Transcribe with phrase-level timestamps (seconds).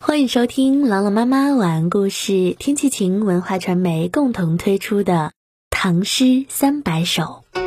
[0.00, 5.12] 欢迎收听朗朗妈妈晚安故事，天气晴文化传媒共同推出的
[5.70, 7.42] 《唐诗三百首》《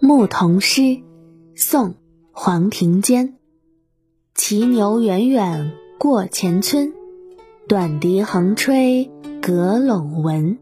[0.00, 0.80] 牧童诗》，
[1.54, 1.90] 宋·
[2.32, 3.36] 黄庭坚。
[4.34, 6.92] 骑牛远远过前村，
[7.68, 9.08] 短笛横吹
[9.40, 10.58] 隔陇闻。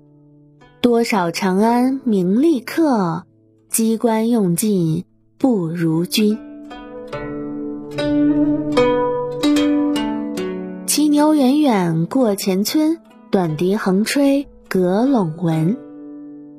[0.82, 3.24] 多少长安名利客，
[3.70, 5.06] 机关用尽
[5.38, 6.49] 不如君。
[11.60, 12.98] 远过前村，
[13.30, 15.76] 短笛横吹阁陇闻。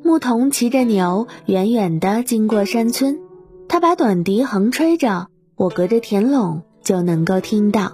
[0.04, 3.20] 牧童骑着牛，远远地经过山村，
[3.68, 7.94] 他把短笛横吹着，我隔着田垄就能够听到。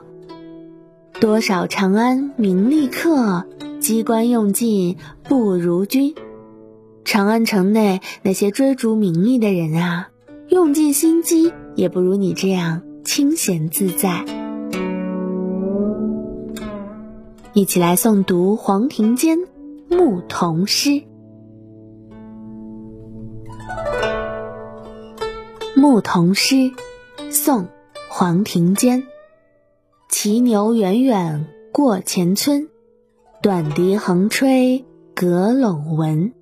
[1.20, 3.46] 多少长安名利客，
[3.80, 6.14] 机关用尽不如君。
[7.06, 10.10] 长安城内那些追逐名利的人啊，
[10.50, 12.82] 用尽心机也不如你这样。
[13.06, 14.26] 清闲自在，
[17.58, 19.40] 一起来诵读黄庭坚
[19.90, 20.90] 《牧童诗》。
[25.82, 26.56] 《牧童诗》，
[27.32, 27.64] 宋·
[28.10, 29.08] 黄庭坚。
[30.08, 32.70] 骑牛远远过前村，
[33.42, 34.86] 短笛横吹
[35.16, 36.34] 阁陇闻。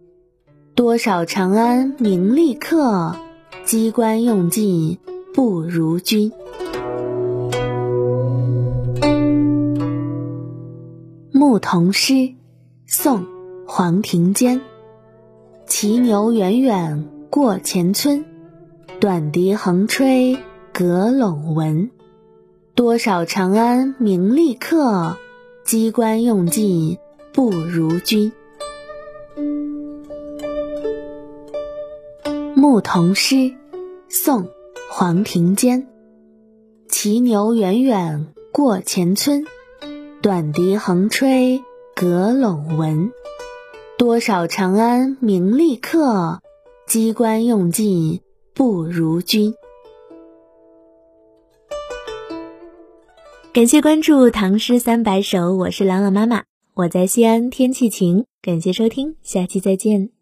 [0.76, 3.16] 多少长安名利客，
[3.64, 4.98] 机关用尽
[5.34, 6.34] 不如君。
[11.56, 12.34] 牧童诗，
[12.86, 13.22] 宋·
[13.66, 14.60] 黄庭坚。
[15.66, 18.26] 骑牛远远过前村，
[19.00, 20.38] 短笛横吹
[20.74, 21.92] 阁陇闻。
[22.76, 25.16] 多少长安名利客，
[25.64, 26.98] 机关用尽
[27.34, 28.34] 不如君。
[32.54, 33.54] 牧童诗，
[34.10, 34.44] 宋·
[34.92, 35.88] 黄庭坚。
[36.90, 39.46] 骑牛远远过前村。
[40.26, 41.64] 短笛横吹
[41.96, 43.12] 阁陇闻，
[43.96, 46.42] 多少长安名利客，
[46.88, 48.22] 机关用尽
[48.56, 49.54] 不如君。
[53.54, 58.26] 感谢关注《唐诗三百首》，我是朗朗妈妈，我在西安，天气晴。
[58.42, 60.15] 感谢收听，下期再见。